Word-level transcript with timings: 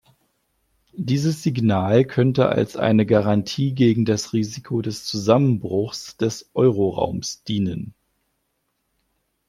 Dieses 0.97 1.43
Signal 1.43 2.05
könnte 2.05 2.49
als 2.49 2.75
eine 2.75 3.05
Garantie 3.05 3.75
gegen 3.75 4.03
das 4.03 4.33
Risiko 4.33 4.81
des 4.81 5.05
Zusammenbruchs 5.05 6.17
des 6.17 6.49
Euroraums 6.55 7.43
dienen. 7.43 7.93